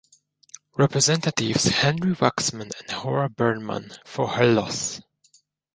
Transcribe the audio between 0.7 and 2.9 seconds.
Representatives Henry Waxman and